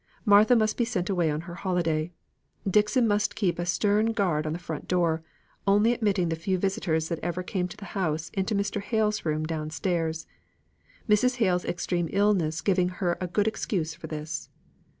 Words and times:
Martha 0.25 0.55
must 0.55 0.77
be 0.77 0.83
sent 0.83 1.11
away 1.11 1.29
on 1.29 1.41
her 1.41 1.53
holiday; 1.53 2.11
Dixon 2.67 3.07
must 3.07 3.35
keep 3.35 3.63
stern 3.67 4.13
guard 4.13 4.47
on 4.47 4.53
the 4.53 4.57
front 4.57 4.87
door, 4.87 5.21
only 5.67 5.93
admitting 5.93 6.29
the 6.29 6.35
few 6.35 6.57
visitors 6.57 7.09
that 7.09 7.19
ever 7.21 7.43
came 7.43 7.67
to 7.67 7.77
the 7.77 7.85
house 7.93 8.29
into 8.33 8.55
Mr. 8.55 8.81
Hale's 8.81 9.25
room 9.25 9.45
down 9.45 9.69
stairs 9.69 10.25
Mrs. 11.07 11.35
Hale's 11.35 11.65
extreme 11.65 12.09
illness 12.11 12.61
giving 12.61 12.89
her 12.89 13.15
a 13.21 13.27
good 13.27 13.47
excuse 13.47 13.93
for 13.93 14.07
this. 14.07 14.49